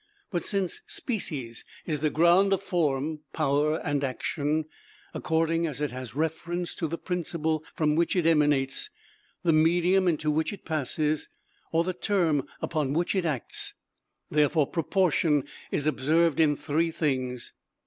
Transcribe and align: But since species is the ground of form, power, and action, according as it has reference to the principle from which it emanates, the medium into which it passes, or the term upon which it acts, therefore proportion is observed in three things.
But 0.31 0.43
since 0.43 0.81
species 0.87 1.63
is 1.85 1.99
the 1.99 2.09
ground 2.09 2.53
of 2.53 2.63
form, 2.63 3.19
power, 3.33 3.75
and 3.85 4.03
action, 4.03 4.65
according 5.13 5.67
as 5.67 5.79
it 5.79 5.91
has 5.91 6.15
reference 6.15 6.73
to 6.77 6.87
the 6.87 6.97
principle 6.97 7.63
from 7.75 7.95
which 7.95 8.15
it 8.15 8.25
emanates, 8.25 8.89
the 9.43 9.53
medium 9.53 10.07
into 10.07 10.31
which 10.31 10.51
it 10.53 10.65
passes, 10.65 11.29
or 11.71 11.83
the 11.83 11.93
term 11.93 12.47
upon 12.63 12.93
which 12.93 13.13
it 13.13 13.25
acts, 13.25 13.75
therefore 14.31 14.65
proportion 14.65 15.43
is 15.69 15.85
observed 15.85 16.39
in 16.39 16.55
three 16.55 16.89
things. 16.89 17.53